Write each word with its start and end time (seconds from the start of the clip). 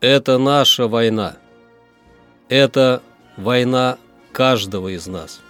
Это 0.00 0.38
наша 0.38 0.88
война. 0.88 1.36
Это 2.48 3.02
война 3.36 3.98
каждого 4.32 4.88
из 4.88 5.06
нас. 5.06 5.42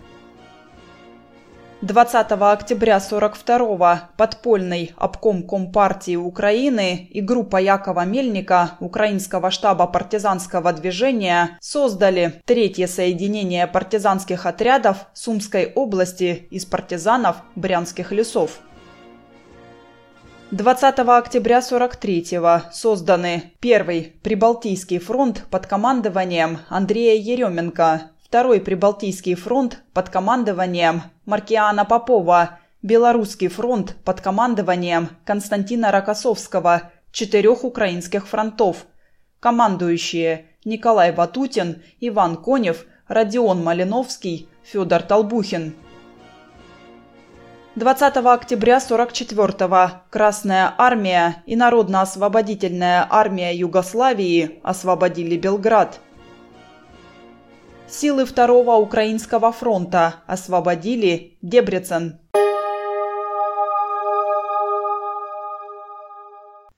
20 1.85 2.31
октября 2.31 2.97
42-го 2.97 3.99
подпольный 4.17 4.93
обком 4.97 5.43
Компартии 5.43 6.15
Украины 6.15 7.07
и 7.11 7.21
группа 7.21 7.57
Якова 7.57 8.05
Мельника 8.05 8.71
Украинского 8.79 9.51
штаба 9.51 9.85
партизанского 9.85 10.73
движения 10.73 11.59
создали 11.61 12.41
третье 12.45 12.87
соединение 12.87 13.67
партизанских 13.67 14.47
отрядов 14.47 15.05
Сумской 15.13 15.71
области 15.75 16.47
из 16.49 16.65
партизанов 16.65 17.35
Брянских 17.55 18.11
лесов. 18.11 18.61
20 20.49 20.99
октября 20.99 21.59
43-го 21.59 22.71
созданы 22.71 23.53
первый 23.59 24.15
Прибалтийский 24.23 24.97
фронт 24.97 25.43
под 25.51 25.67
командованием 25.67 26.61
Андрея 26.67 27.21
Еременко, 27.21 28.09
Второй 28.25 28.59
Прибалтийский 28.59 29.35
фронт 29.35 29.83
под 29.93 30.09
командованием 30.09 31.03
Маркиана 31.25 31.85
Попова, 31.85 32.57
Белорусский 32.81 33.49
фронт 33.49 33.95
под 34.03 34.19
командованием 34.19 35.09
Константина 35.25 35.91
Рокоссовского, 35.91 36.91
четырех 37.11 37.63
украинских 37.63 38.27
фронтов. 38.27 38.87
Командующие 39.39 40.47
Николай 40.65 41.11
Ватутин, 41.11 41.83
Иван 41.99 42.37
Конев, 42.37 42.85
Родион 43.07 43.63
Малиновский, 43.63 44.49
Федор 44.63 45.03
Толбухин. 45.03 45.75
20 47.75 48.17
октября 48.17 48.77
44-го 48.77 50.01
Красная 50.09 50.73
армия 50.79 51.43
и 51.45 51.55
Народно-освободительная 51.55 53.05
армия 53.07 53.55
Югославии 53.55 54.59
освободили 54.63 55.37
Белград– 55.37 55.99
Силы 57.97 58.25
Второго 58.25 58.73
Украинского 58.73 59.53
фронта. 59.53 60.15
Освободили 60.27 61.37
Дебрецен. 61.41 62.19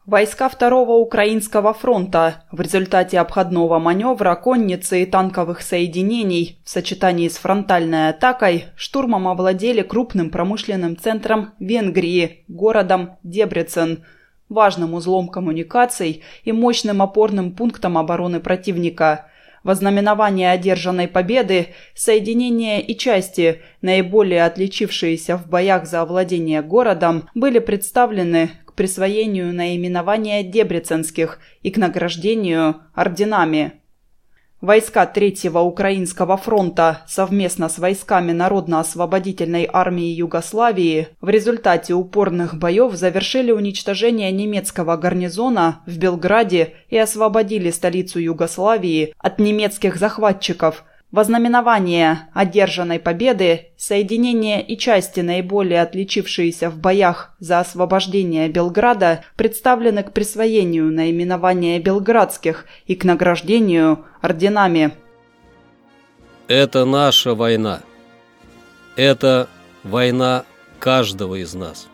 Войска 0.05 0.47
Второго 0.47 0.91
Украинского 0.91 1.73
фронта 1.73 2.45
в 2.51 2.61
результате 2.61 3.19
обходного 3.19 3.79
маневра 3.79 4.35
конницы 4.35 5.01
и 5.01 5.05
танковых 5.07 5.63
соединений 5.63 6.61
в 6.63 6.69
сочетании 6.69 7.29
с 7.29 7.37
фронтальной 7.37 8.09
атакой 8.09 8.65
штурмом 8.75 9.27
овладели 9.27 9.81
крупным 9.81 10.29
промышленным 10.29 10.97
центром 10.97 11.53
Венгрии, 11.57 12.45
городом 12.47 13.17
Дебрецен, 13.23 14.03
важным 14.49 14.93
узлом 14.93 15.29
коммуникаций 15.29 16.21
и 16.43 16.51
мощным 16.51 17.01
опорным 17.01 17.53
пунктом 17.55 17.97
обороны 17.97 18.39
противника– 18.39 19.31
во 19.67 19.75
знаменование 19.75 20.51
одержанной 20.51 21.09
победы 21.09 21.75
соединения 21.93 22.79
и 22.79 22.95
части, 22.95 23.59
наиболее 23.81 24.45
отличившиеся 24.45 25.35
в 25.35 25.49
боях 25.49 25.85
за 25.87 26.03
овладение 26.03 26.61
городом, 26.61 27.27
были 27.35 27.59
представлены 27.59 28.51
к 28.65 28.71
присвоению 28.75 29.53
наименования 29.53 30.41
Дебреценских 30.41 31.39
и 31.63 31.71
к 31.71 31.75
награждению 31.75 32.77
орденами. 32.93 33.81
Войска 34.59 35.05
Третьего 35.05 35.59
Украинского 35.59 36.35
фронта 36.35 37.01
совместно 37.07 37.69
с 37.69 37.77
войсками 37.77 38.31
Народно-освободительной 38.31 39.69
армии 39.71 40.07
Югославии 40.07 41.09
в 41.21 41.29
результате 41.29 41.93
упорных 41.93 42.55
боев 42.57 42.95
завершили 42.95 43.51
уничтожение 43.51 44.31
немецкого 44.31 44.97
гарнизона 44.97 45.83
в 45.85 45.99
Белграде 45.99 46.73
и 46.89 46.97
освободили 46.97 47.69
столицу 47.69 48.17
Югославии 48.17 49.13
от 49.19 49.37
немецких 49.37 49.97
захватчиков– 49.97 50.83
Вознаменование 51.11 52.27
одержанной 52.33 52.99
победы, 52.99 53.67
соединения 53.77 54.59
и 54.59 54.77
части, 54.77 55.21
наиболее 55.21 55.81
отличившиеся 55.81 56.69
в 56.69 56.77
боях 56.79 57.33
за 57.39 57.61
освобождение 57.61 58.49
Белграда, 58.49 59.23
представлены 59.37 60.03
к 60.03 60.11
присвоению 60.11 60.91
наименования 60.91 61.79
белградских 61.79 62.65
и 62.87 62.95
к 62.95 63.05
награждению 63.05 64.05
орденами. 64.21 64.91
Это 66.49 66.83
наша 66.83 67.35
война. 67.35 67.81
Это 68.97 69.47
война 69.83 70.43
каждого 70.79 71.35
из 71.35 71.53
нас. 71.53 71.87